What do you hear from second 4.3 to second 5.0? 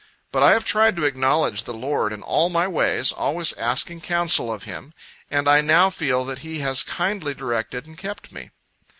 of Him,